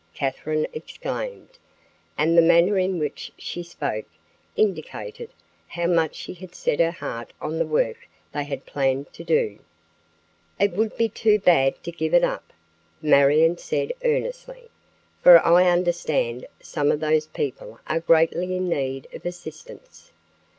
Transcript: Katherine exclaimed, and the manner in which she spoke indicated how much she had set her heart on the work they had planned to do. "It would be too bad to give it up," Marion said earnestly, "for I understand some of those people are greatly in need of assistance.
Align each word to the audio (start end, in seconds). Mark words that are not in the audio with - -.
Katherine 0.15 0.65
exclaimed, 0.73 1.59
and 2.17 2.35
the 2.35 2.41
manner 2.41 2.75
in 2.79 2.97
which 2.97 3.31
she 3.37 3.61
spoke 3.61 4.07
indicated 4.55 5.29
how 5.67 5.85
much 5.85 6.15
she 6.15 6.33
had 6.33 6.55
set 6.55 6.79
her 6.79 6.89
heart 6.89 7.33
on 7.39 7.59
the 7.59 7.67
work 7.67 8.07
they 8.33 8.43
had 8.43 8.65
planned 8.65 9.13
to 9.13 9.23
do. 9.23 9.59
"It 10.59 10.71
would 10.71 10.97
be 10.97 11.07
too 11.07 11.37
bad 11.37 11.83
to 11.83 11.91
give 11.91 12.15
it 12.15 12.23
up," 12.23 12.51
Marion 12.99 13.59
said 13.59 13.93
earnestly, 14.03 14.71
"for 15.21 15.37
I 15.45 15.69
understand 15.69 16.47
some 16.59 16.91
of 16.91 16.99
those 16.99 17.27
people 17.27 17.79
are 17.85 17.99
greatly 17.99 18.55
in 18.57 18.67
need 18.69 19.07
of 19.13 19.23
assistance. 19.23 20.11